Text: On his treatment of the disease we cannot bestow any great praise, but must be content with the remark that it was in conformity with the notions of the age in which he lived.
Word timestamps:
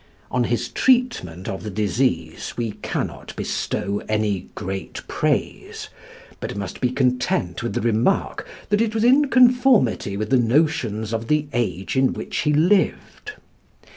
On 0.31 0.45
his 0.45 0.69
treatment 0.69 1.47
of 1.47 1.61
the 1.61 1.69
disease 1.69 2.55
we 2.57 2.71
cannot 2.81 3.35
bestow 3.35 3.99
any 4.09 4.49
great 4.55 5.05
praise, 5.07 5.89
but 6.39 6.57
must 6.57 6.81
be 6.81 6.89
content 6.89 7.61
with 7.61 7.73
the 7.75 7.81
remark 7.81 8.47
that 8.69 8.81
it 8.81 8.95
was 8.95 9.03
in 9.03 9.25
conformity 9.29 10.17
with 10.17 10.31
the 10.31 10.37
notions 10.39 11.13
of 11.13 11.27
the 11.27 11.45
age 11.53 11.95
in 11.95 12.13
which 12.13 12.37
he 12.37 12.51
lived. 12.51 13.33